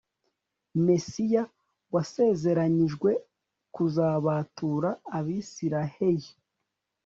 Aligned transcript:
mesiya 0.85 1.43
wasezeranyijwe 1.93 3.11
kuzabatura 3.75 4.89
abisirahei 5.17 6.27